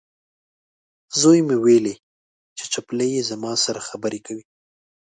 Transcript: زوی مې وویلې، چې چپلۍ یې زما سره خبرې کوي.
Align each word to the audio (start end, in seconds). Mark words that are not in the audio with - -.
زوی 1.19 1.39
مې 1.47 1.55
وویلې، 1.59 1.95
چې 2.57 2.63
چپلۍ 2.73 3.09
یې 3.15 3.23
زما 3.31 3.51
سره 3.65 3.85
خبرې 3.89 4.19
کوي. 4.25 4.45